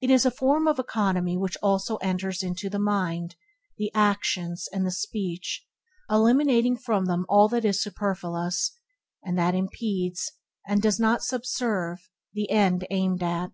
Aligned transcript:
It 0.00 0.10
is 0.10 0.26
a 0.26 0.32
form 0.32 0.66
of 0.66 0.80
economy 0.80 1.36
which 1.36 1.56
also 1.62 1.94
enters 1.98 2.42
into 2.42 2.68
the 2.68 2.80
mind, 2.80 3.36
the 3.78 3.92
actions, 3.94 4.68
and 4.72 4.84
the 4.84 4.90
speech, 4.90 5.64
eliminating 6.10 6.76
from 6.76 7.04
them 7.04 7.24
all 7.28 7.46
that 7.50 7.64
is 7.64 7.80
superfluous, 7.80 8.72
and 9.22 9.38
that 9.38 9.54
impedes, 9.54 10.32
and 10.66 10.82
does 10.82 10.98
not 10.98 11.22
sub 11.22 11.46
serve, 11.46 12.10
the 12.34 12.50
end 12.50 12.88
aimed 12.90 13.22
at. 13.22 13.52